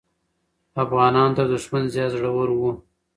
[0.83, 2.71] افغانان تر دښمن زیات زړور وو.